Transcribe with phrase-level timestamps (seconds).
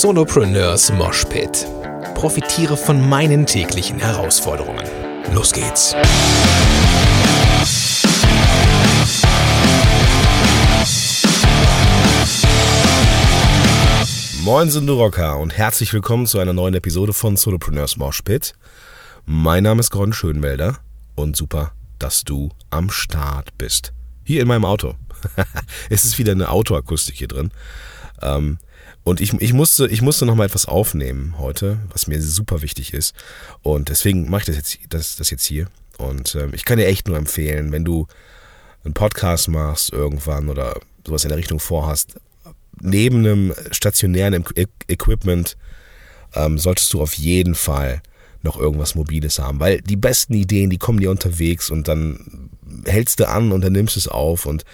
[0.00, 1.66] Solopreneurs Moshpit.
[2.14, 4.88] Profitiere von meinen täglichen Herausforderungen.
[5.34, 5.94] Los geht's!
[14.42, 18.54] Moin sind du Rocker und herzlich willkommen zu einer neuen Episode von Solopreneurs Moshpit.
[19.26, 20.78] Mein Name ist Gordon Schönwelder
[21.16, 23.92] und super, dass du am Start bist.
[24.24, 24.94] Hier in meinem Auto.
[25.90, 27.50] es ist wieder eine Autoakustik hier drin.
[28.22, 28.56] Ähm,
[29.04, 33.14] und ich, ich musste, ich musste noch etwas aufnehmen heute, was mir super wichtig ist.
[33.62, 35.66] Und deswegen mache ich das jetzt, das, das jetzt hier.
[35.98, 38.06] Und ähm, ich kann dir echt nur empfehlen, wenn du
[38.84, 42.16] einen Podcast machst irgendwann oder sowas in der Richtung vorhast,
[42.80, 44.44] neben einem stationären
[44.88, 45.56] Equipment
[46.34, 48.02] ähm, solltest du auf jeden Fall
[48.42, 49.60] noch irgendwas Mobiles haben.
[49.60, 52.50] Weil die besten Ideen, die kommen dir unterwegs und dann
[52.86, 54.64] hältst du an und dann nimmst du es auf und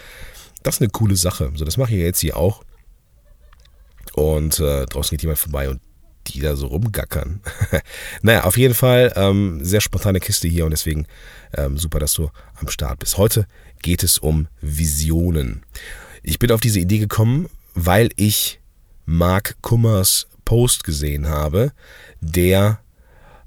[0.63, 1.51] das ist eine coole Sache.
[1.55, 2.63] So, das mache ich jetzt hier auch.
[4.19, 5.79] Und äh, draußen geht jemand vorbei und
[6.27, 7.39] die da so rumgackern.
[8.21, 11.07] naja, auf jeden Fall ähm, sehr spontane Kiste hier und deswegen
[11.53, 13.17] ähm, super, dass du am Start bist.
[13.17, 13.47] Heute
[13.81, 15.63] geht es um Visionen.
[16.21, 18.59] Ich bin auf diese Idee gekommen, weil ich
[19.05, 21.71] Mark Kummers Post gesehen habe,
[22.19, 22.81] der,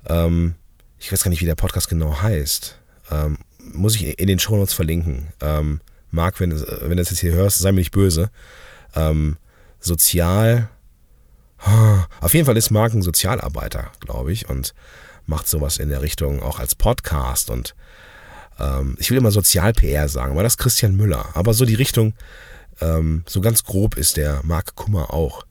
[0.09, 0.55] ähm,
[0.99, 2.79] ich weiß gar nicht, wie der Podcast genau heißt,
[3.11, 3.37] ähm,
[3.75, 5.29] muss ich in den Shownotes verlinken.
[5.43, 8.31] Ähm, Marc, wenn, wenn du das jetzt hier hörst, sei mir nicht böse.
[8.95, 9.37] Ähm,
[9.83, 10.69] sozial.
[12.21, 14.75] Auf jeden Fall ist Marc ein Sozialarbeiter, glaube ich, und
[15.27, 17.51] macht sowas in der Richtung auch als Podcast.
[17.51, 17.75] Und
[18.59, 21.27] ähm, ich will immer Sozial-PR sagen, aber das ist Christian Müller.
[21.35, 22.15] Aber so die Richtung,
[22.81, 25.47] ähm, so ganz grob ist der Marc Kummer auch.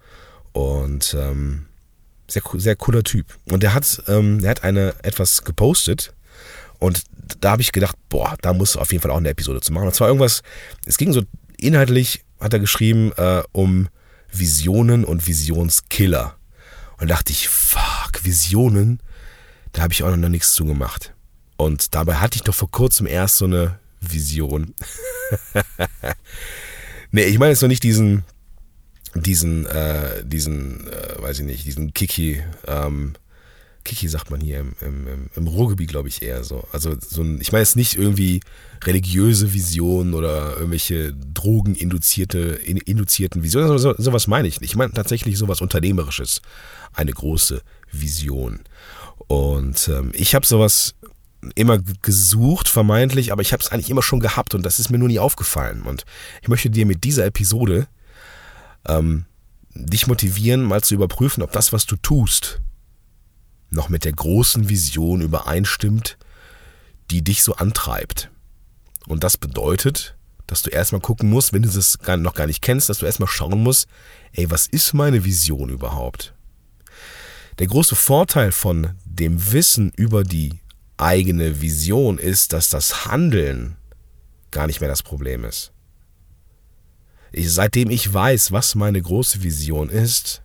[0.51, 1.67] Und ähm,
[2.27, 3.27] sehr, sehr cooler Typ.
[3.49, 6.13] Und der hat, ähm, der hat eine etwas gepostet.
[6.79, 7.03] Und
[7.39, 9.87] da habe ich gedacht, boah, da muss auf jeden Fall auch eine Episode zu machen.
[9.87, 10.41] Und zwar irgendwas,
[10.85, 11.21] es ging so
[11.57, 13.87] inhaltlich, hat er geschrieben, äh, um
[14.31, 16.35] Visionen und Visionskiller.
[16.97, 18.99] Und dachte ich, fuck, Visionen,
[19.71, 21.13] da habe ich auch noch nichts zu gemacht.
[21.57, 24.73] Und dabei hatte ich doch vor kurzem erst so eine Vision.
[27.11, 28.23] nee, ich meine jetzt noch nicht diesen,
[29.15, 33.13] diesen, äh, diesen, äh, weiß ich nicht, diesen Kiki, ähm,
[33.83, 36.67] Kiki sagt man hier im, im, im Ruhrgebiet, glaube ich, eher so.
[36.71, 38.41] Also so ein, ich meine jetzt nicht irgendwie
[38.83, 42.39] religiöse Visionen oder irgendwelche drogeninduzierte,
[42.85, 44.71] induzierten Visionen, so, sowas meine ich nicht.
[44.71, 46.41] Ich meine tatsächlich sowas Unternehmerisches.
[46.93, 48.59] Eine große Vision.
[49.27, 50.95] Und ähm, ich habe sowas
[51.55, 54.97] immer gesucht, vermeintlich, aber ich habe es eigentlich immer schon gehabt und das ist mir
[54.97, 55.81] nur nie aufgefallen.
[55.83, 56.05] Und
[56.41, 57.87] ich möchte dir mit dieser Episode
[58.87, 59.25] ähm,
[59.73, 62.61] dich motivieren, mal zu überprüfen, ob das, was du tust,
[63.71, 66.17] noch mit der großen Vision übereinstimmt,
[67.09, 68.29] die dich so antreibt.
[69.07, 70.15] Und das bedeutet,
[70.45, 73.29] dass du erstmal gucken musst, wenn du das noch gar nicht kennst, dass du erstmal
[73.29, 73.87] schauen musst,
[74.33, 76.33] ey, was ist meine Vision überhaupt?
[77.59, 80.59] Der große Vorteil von dem Wissen über die
[80.97, 83.77] eigene Vision ist, dass das Handeln
[84.51, 85.71] gar nicht mehr das Problem ist.
[87.31, 90.41] Ich, seitdem ich weiß, was meine große Vision ist,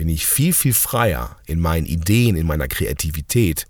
[0.00, 3.66] bin ich viel, viel freier in meinen Ideen, in meiner Kreativität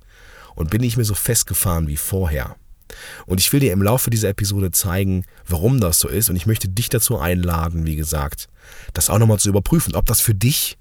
[0.55, 2.55] und bin nicht mehr so festgefahren wie vorher.
[3.27, 6.47] Und ich will dir im Laufe dieser Episode zeigen, warum das so ist und ich
[6.47, 8.49] möchte dich dazu einladen, wie gesagt,
[8.95, 10.79] das auch nochmal zu überprüfen, ob das für dich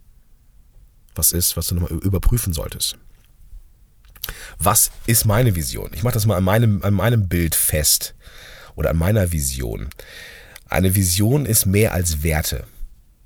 [1.16, 3.00] was ist, was du nochmal überprüfen solltest.
[4.60, 5.90] Was ist meine Vision?
[5.94, 8.14] Ich mache das mal an meinem, an meinem Bild fest
[8.76, 9.90] oder an meiner Vision.
[10.68, 12.68] Eine Vision ist mehr als Werte.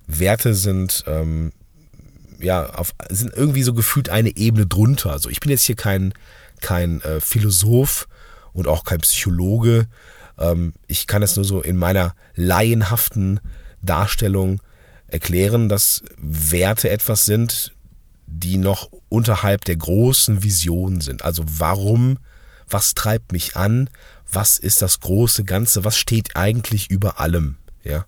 [0.08, 1.52] Werte sind ähm,
[2.44, 5.12] ja, auf, sind irgendwie so gefühlt eine Ebene drunter.
[5.12, 6.14] Also ich bin jetzt hier kein,
[6.62, 8.08] kein äh, Philosoph
[8.54, 9.88] und auch kein Psychologe.
[10.38, 13.40] Ähm, ich kann es nur so in meiner laienhaften
[13.82, 14.62] Darstellung
[15.08, 17.74] erklären, dass Werte etwas sind,
[18.26, 21.24] die noch unterhalb der großen Vision sind.
[21.24, 22.18] Also warum,
[22.68, 23.90] was treibt mich an,
[24.32, 28.06] was ist das große Ganze, was steht eigentlich über allem, ja,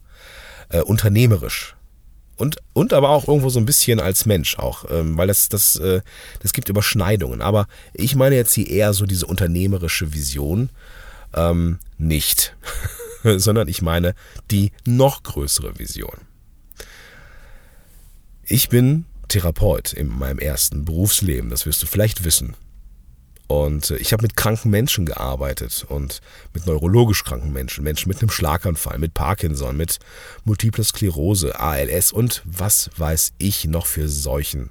[0.69, 1.75] äh, unternehmerisch
[2.37, 5.75] und, und aber auch irgendwo so ein bisschen als Mensch auch, ähm, weil das, das,
[5.77, 6.01] äh,
[6.41, 7.41] das gibt Überschneidungen.
[7.41, 10.69] Aber ich meine jetzt hier eher so diese unternehmerische Vision
[11.33, 12.55] ähm, nicht,
[13.23, 14.15] sondern ich meine
[14.51, 16.17] die noch größere Vision.
[18.43, 22.55] Ich bin Therapeut in meinem ersten Berufsleben, das wirst du vielleicht wissen.
[23.47, 26.21] Und äh, ich habe mit kranken Menschen gearbeitet und
[26.53, 29.99] mit neurologisch kranken Menschen, Menschen mit einem Schlaganfall, mit Parkinson, mit
[30.43, 34.69] Multiple Sklerose, ALS und was weiß ich noch für Seuchen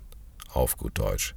[0.53, 1.35] auf gut Deutsch.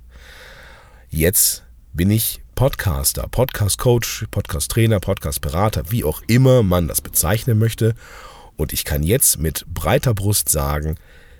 [1.10, 1.64] Jetzt
[1.94, 7.94] bin ich Podcaster, Podcast-Coach, Podcast-Trainer, Podcast-Berater, wie auch immer man das bezeichnen möchte.
[8.56, 10.98] Und ich kann jetzt mit breiter Brust sagen,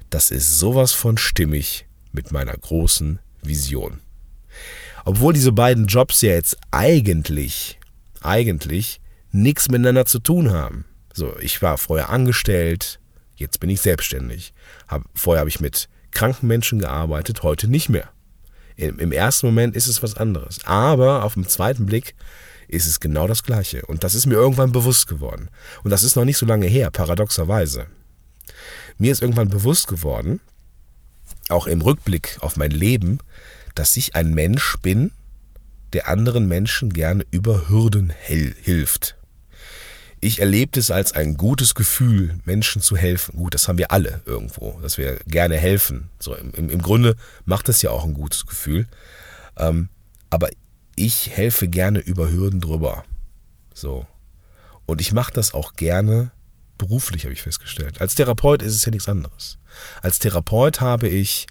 [0.10, 4.00] das ist sowas von stimmig mit meiner großen Vision.
[5.08, 7.80] Obwohl diese beiden Jobs ja jetzt eigentlich,
[8.22, 9.00] eigentlich
[9.32, 10.84] nichts miteinander zu tun haben.
[11.14, 13.00] So, ich war vorher angestellt,
[13.38, 14.54] jetzt bin ich selbstständig.
[14.86, 18.10] Hab, vorher habe ich mit kranken Menschen gearbeitet, heute nicht mehr.
[18.76, 20.60] Im, Im ersten Moment ist es was anderes.
[20.66, 22.14] Aber auf den zweiten Blick
[22.68, 23.86] ist es genau das Gleiche.
[23.86, 25.48] Und das ist mir irgendwann bewusst geworden.
[25.86, 27.88] Und das ist noch nicht so lange her, paradoxerweise.
[28.98, 30.42] Mir ist irgendwann bewusst geworden,
[31.48, 33.20] auch im Rückblick auf mein Leben,
[33.78, 35.12] dass ich ein Mensch bin,
[35.94, 39.16] der anderen Menschen gerne über Hürden hilft.
[40.20, 43.38] Ich erlebe es als ein gutes Gefühl, Menschen zu helfen.
[43.38, 46.10] Gut, das haben wir alle irgendwo, dass wir gerne helfen.
[46.20, 47.16] So im, im Grunde
[47.46, 48.88] macht das ja auch ein gutes Gefühl.
[49.58, 49.90] Ähm,
[50.32, 50.50] aber
[50.96, 53.04] ich helfe gerne über Hürden drüber.
[53.76, 54.08] So.
[54.88, 56.32] Und ich mache das auch gerne
[56.80, 58.02] beruflich, habe ich festgestellt.
[58.02, 59.60] Als Therapeut ist es ja nichts anderes.
[60.02, 61.46] Als Therapeut habe ich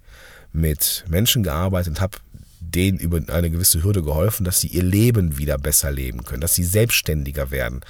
[0.56, 2.18] mit Menschen gearbeitet und habe
[2.60, 6.54] denen über eine gewisse Hürde geholfen, dass sie ihr Leben wieder besser leben können, dass
[6.54, 7.80] sie selbstständiger werden.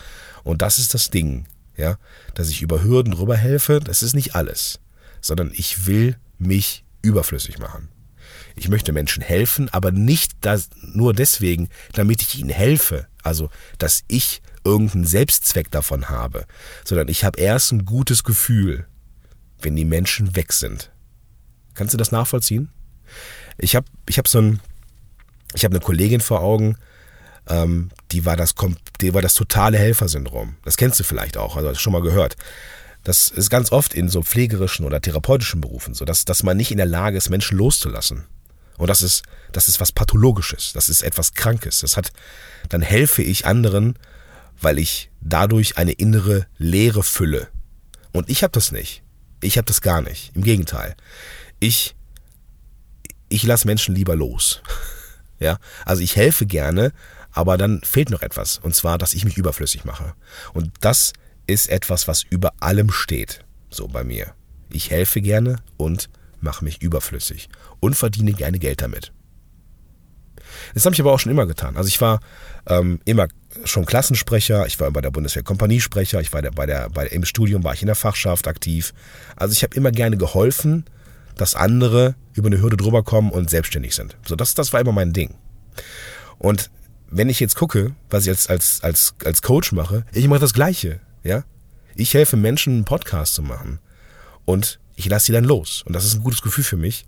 [0.44, 1.46] Und das ist das Ding,
[1.76, 1.96] ja,
[2.34, 4.80] dass ich über Hürden drüber helfe, das ist nicht alles,
[5.20, 7.88] sondern ich will mich überflüssig machen.
[8.54, 14.02] Ich möchte Menschen helfen, aber nicht das, nur deswegen, damit ich ihnen helfe, also dass
[14.08, 16.46] ich irgendeinen Selbstzweck davon habe,
[16.84, 18.86] sondern ich habe erst ein gutes Gefühl,
[19.60, 20.90] wenn die Menschen weg sind.
[21.76, 22.70] Kannst du das nachvollziehen?
[23.58, 24.60] Ich habe ich hab so ein,
[25.54, 26.76] ich habe eine Kollegin vor Augen,
[27.48, 28.54] ähm, die war das,
[29.00, 30.56] die war das totale Helfersyndrom.
[30.64, 32.36] Das kennst du vielleicht auch, also hast du schon mal gehört.
[33.04, 36.72] Das ist ganz oft in so pflegerischen oder therapeutischen Berufen so, dass, dass man nicht
[36.72, 38.24] in der Lage ist, Menschen loszulassen.
[38.78, 39.22] Und das ist,
[39.52, 41.80] das ist was Pathologisches, das ist etwas Krankes.
[41.80, 42.12] Das hat,
[42.68, 43.98] dann helfe ich anderen,
[44.60, 47.48] weil ich dadurch eine innere Leere fülle.
[48.12, 49.02] Und ich habe das nicht.
[49.40, 50.34] Ich habe das gar nicht.
[50.34, 50.96] Im Gegenteil.
[51.60, 51.94] Ich,
[53.28, 54.62] ich lasse Menschen lieber los.
[55.38, 56.92] ja, also ich helfe gerne,
[57.32, 58.58] aber dann fehlt noch etwas.
[58.58, 60.14] Und zwar, dass ich mich überflüssig mache.
[60.52, 61.12] Und das
[61.46, 63.40] ist etwas, was über allem steht.
[63.70, 64.34] So bei mir.
[64.70, 66.08] Ich helfe gerne und
[66.40, 67.48] mache mich überflüssig
[67.80, 69.12] und verdiene gerne Geld damit.
[70.74, 71.76] Das habe ich aber auch schon immer getan.
[71.76, 72.20] Also ich war
[72.66, 73.28] ähm, immer
[73.64, 77.24] schon Klassensprecher, ich war bei der Bundeswehr Kompaniesprecher, ich war der, bei der, bei, im
[77.24, 78.92] Studium war ich in der Fachschaft aktiv.
[79.36, 80.84] Also ich habe immer gerne geholfen,
[81.36, 84.16] dass andere über eine Hürde drüber kommen und selbstständig sind.
[84.26, 85.34] So, das, das war immer mein Ding.
[86.38, 86.70] Und
[87.08, 90.54] wenn ich jetzt gucke, was ich als, als, als, als Coach mache, ich mache das
[90.54, 91.00] Gleiche.
[91.22, 91.44] Ja?
[91.94, 93.78] Ich helfe Menschen, einen Podcast zu machen.
[94.44, 95.82] Und ich lasse sie dann los.
[95.86, 97.06] Und das ist ein gutes Gefühl für mich,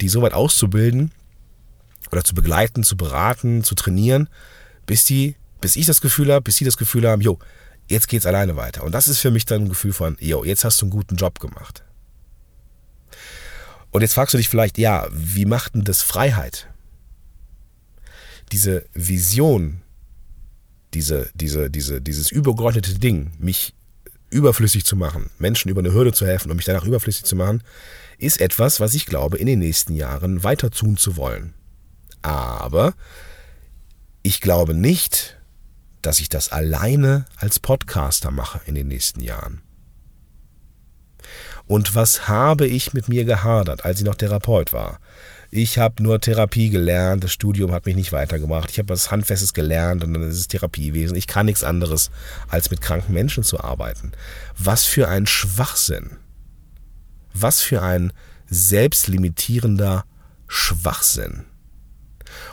[0.00, 1.12] die so weit auszubilden
[2.10, 4.28] oder zu begleiten, zu beraten, zu trainieren,
[4.86, 7.38] bis die, bis ich das Gefühl habe, bis sie das Gefühl haben, jo,
[7.86, 8.84] jetzt geht's alleine weiter.
[8.84, 11.16] Und das ist für mich dann ein Gefühl von, jo, jetzt hast du einen guten
[11.16, 11.84] Job gemacht.
[13.90, 16.68] Und jetzt fragst du dich vielleicht, ja, wie macht denn das Freiheit?
[18.52, 19.82] Diese Vision,
[20.94, 23.74] diese, diese, diese, dieses übergeordnete Ding, mich
[24.30, 27.62] überflüssig zu machen, Menschen über eine Hürde zu helfen und mich danach überflüssig zu machen,
[28.18, 31.54] ist etwas, was ich glaube, in den nächsten Jahren weiter tun zu wollen.
[32.20, 32.94] Aber
[34.22, 35.38] ich glaube nicht,
[36.02, 39.62] dass ich das alleine als Podcaster mache in den nächsten Jahren.
[41.68, 44.98] Und was habe ich mit mir gehadert, als ich noch Therapeut war?
[45.50, 48.70] Ich habe nur Therapie gelernt, das Studium hat mich nicht weitergebracht.
[48.70, 51.16] Ich habe was Handfestes gelernt und dann ist es Therapiewesen.
[51.16, 52.10] Ich kann nichts anderes,
[52.48, 54.12] als mit kranken Menschen zu arbeiten.
[54.56, 56.16] Was für ein Schwachsinn.
[57.34, 58.12] Was für ein
[58.48, 60.04] selbstlimitierender
[60.46, 61.44] Schwachsinn.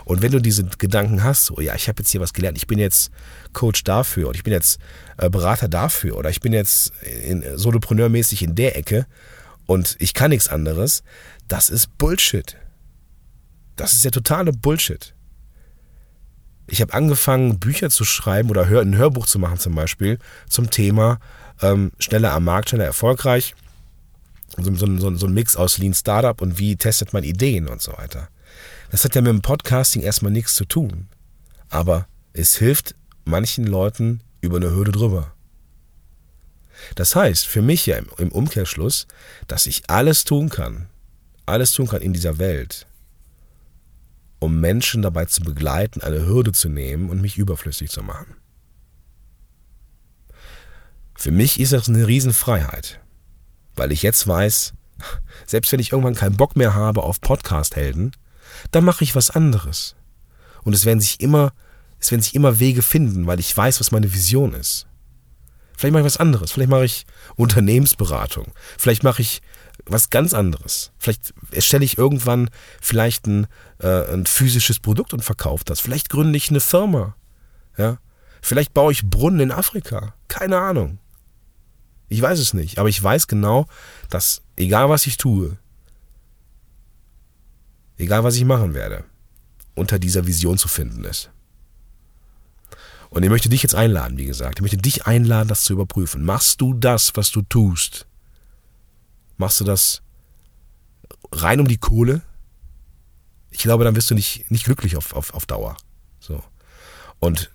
[0.05, 2.67] Und wenn du diese Gedanken hast, oh ja, ich habe jetzt hier was gelernt, ich
[2.67, 3.11] bin jetzt
[3.53, 4.79] Coach dafür oder ich bin jetzt
[5.17, 9.05] äh, Berater dafür oder ich bin jetzt in, Solopreneurmäßig in der Ecke
[9.65, 11.03] und ich kann nichts anderes,
[11.47, 12.57] das ist Bullshit.
[13.75, 15.13] Das ist ja totale Bullshit.
[16.67, 20.17] Ich habe angefangen, Bücher zu schreiben oder ein Hörbuch zu machen zum Beispiel
[20.49, 21.19] zum Thema
[21.61, 23.55] ähm, schneller am Markt, schneller erfolgreich.
[24.57, 27.81] So, so, so, so ein Mix aus Lean Startup und wie testet man Ideen und
[27.81, 28.29] so weiter.
[28.95, 31.09] Das hat ja mit dem Podcasting erstmal nichts zu tun.
[31.67, 35.33] Aber es hilft manchen Leuten über eine Hürde drüber.
[36.95, 39.05] Das heißt für mich ja im Umkehrschluss,
[39.47, 40.87] dass ich alles tun kann,
[41.45, 42.87] alles tun kann in dieser Welt,
[44.39, 48.37] um Menschen dabei zu begleiten, eine Hürde zu nehmen und mich überflüssig zu machen.
[51.15, 53.01] Für mich ist das eine Riesenfreiheit,
[53.75, 54.73] weil ich jetzt weiß,
[55.45, 58.13] selbst wenn ich irgendwann keinen Bock mehr habe auf Podcast-Helden,
[58.71, 59.95] dann mache ich was anderes.
[60.63, 61.53] Und es werden sich immer,
[61.99, 64.87] es werden sich immer Wege finden, weil ich weiß, was meine Vision ist.
[65.77, 66.51] Vielleicht mache ich was anderes.
[66.51, 68.47] Vielleicht mache ich Unternehmensberatung.
[68.77, 69.41] Vielleicht mache ich
[69.85, 70.91] was ganz anderes.
[70.97, 72.49] Vielleicht erstelle ich irgendwann
[72.81, 73.47] vielleicht ein,
[73.79, 75.79] äh, ein physisches Produkt und verkaufe das.
[75.79, 77.15] Vielleicht gründe ich eine Firma.
[77.77, 77.97] Ja?
[78.41, 80.13] Vielleicht baue ich Brunnen in Afrika.
[80.27, 80.99] Keine Ahnung.
[82.07, 82.79] Ich weiß es nicht.
[82.79, 83.67] Aber ich weiß genau,
[84.09, 85.57] dass egal was ich tue,
[88.05, 89.03] egal was ich machen werde,
[89.75, 91.29] unter dieser Vision zu finden ist.
[93.09, 94.59] Und ich möchte dich jetzt einladen, wie gesagt.
[94.59, 96.23] Ich möchte dich einladen, das zu überprüfen.
[96.23, 98.07] Machst du das, was du tust?
[99.37, 100.01] Machst du das
[101.31, 102.21] rein um die Kohle?
[103.51, 105.77] Ich glaube, dann wirst du nicht, nicht glücklich auf, auf, auf Dauer.
[106.19, 106.43] So.
[107.19, 107.51] Und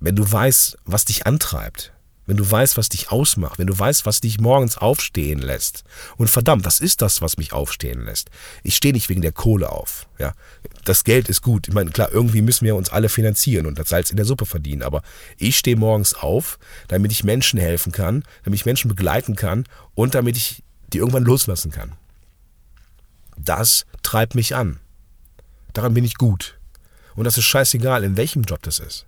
[0.00, 1.92] wenn du weißt, was dich antreibt,
[2.30, 5.82] wenn du weißt, was dich ausmacht, wenn du weißt, was dich morgens aufstehen lässt.
[6.16, 8.30] Und verdammt, das ist das, was mich aufstehen lässt.
[8.62, 10.06] Ich stehe nicht wegen der Kohle auf.
[10.16, 10.34] Ja,
[10.84, 11.66] das Geld ist gut.
[11.66, 14.46] Ich meine, klar, irgendwie müssen wir uns alle finanzieren und das Salz in der Suppe
[14.46, 14.82] verdienen.
[14.82, 15.02] Aber
[15.38, 19.64] ich stehe morgens auf, damit ich Menschen helfen kann, damit ich Menschen begleiten kann
[19.96, 21.94] und damit ich die irgendwann loslassen kann.
[23.36, 24.78] Das treibt mich an.
[25.72, 26.60] Daran bin ich gut.
[27.16, 29.06] Und das ist scheißegal, in welchem Job das ist.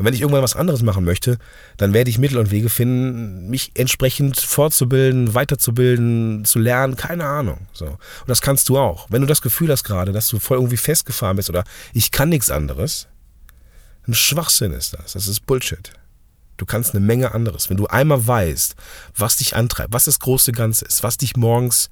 [0.00, 1.36] Und wenn ich irgendwann was anderes machen möchte,
[1.76, 7.66] dann werde ich Mittel und Wege finden, mich entsprechend fortzubilden, weiterzubilden, zu lernen, keine Ahnung.
[7.74, 7.84] So.
[7.84, 9.08] Und das kannst du auch.
[9.10, 12.30] Wenn du das Gefühl hast gerade, dass du voll irgendwie festgefahren bist oder ich kann
[12.30, 13.08] nichts anderes,
[14.08, 15.12] ein Schwachsinn ist das.
[15.12, 15.92] Das ist Bullshit.
[16.56, 17.68] Du kannst eine Menge anderes.
[17.68, 18.76] Wenn du einmal weißt,
[19.14, 21.90] was dich antreibt, was das große Ganze ist, was dich morgens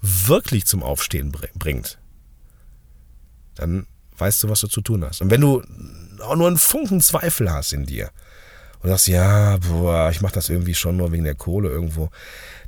[0.00, 1.98] wirklich zum Aufstehen bringt,
[3.56, 5.22] dann weißt du, was du zu tun hast.
[5.22, 5.64] Und wenn du
[6.20, 8.10] auch nur einen Funken Zweifel hast in dir
[8.80, 12.10] und sagst, ja, boah, ich mache das irgendwie schon nur wegen der Kohle irgendwo,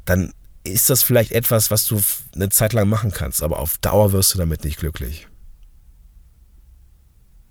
[0.04, 0.32] dann
[0.64, 2.00] ist das vielleicht etwas, was du
[2.34, 5.26] eine Zeit lang machen kannst, aber auf Dauer wirst du damit nicht glücklich.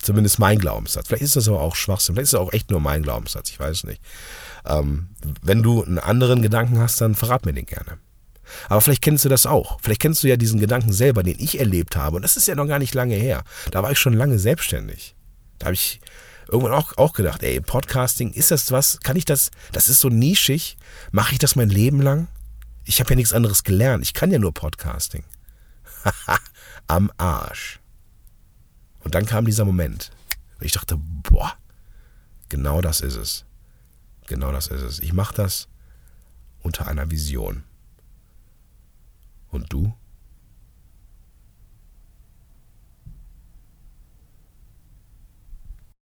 [0.01, 1.07] Zumindest mein Glaubenssatz.
[1.07, 2.15] Vielleicht ist das aber auch Schwachsinn.
[2.15, 3.49] Vielleicht ist es auch echt nur mein Glaubenssatz.
[3.49, 4.01] Ich weiß nicht.
[4.65, 5.09] Ähm,
[5.41, 7.97] wenn du einen anderen Gedanken hast, dann verrat mir den gerne.
[8.69, 9.79] Aber vielleicht kennst du das auch.
[9.81, 12.15] Vielleicht kennst du ja diesen Gedanken selber, den ich erlebt habe.
[12.15, 13.43] Und das ist ja noch gar nicht lange her.
[13.71, 15.15] Da war ich schon lange selbstständig.
[15.59, 16.01] Da habe ich
[16.47, 18.99] irgendwann auch, auch gedacht, ey, Podcasting, ist das was?
[19.01, 19.51] Kann ich das?
[19.71, 20.77] Das ist so nischig.
[21.11, 22.27] Mache ich das mein Leben lang?
[22.85, 24.03] Ich habe ja nichts anderes gelernt.
[24.03, 25.23] Ich kann ja nur Podcasting.
[26.87, 27.79] Am Arsch.
[29.03, 30.11] Und dann kam dieser Moment.
[30.59, 31.53] Und ich dachte, boah,
[32.49, 33.45] genau das ist es.
[34.27, 34.99] Genau das ist es.
[34.99, 35.67] Ich mache das
[36.61, 37.63] unter einer Vision.
[39.49, 39.93] Und du?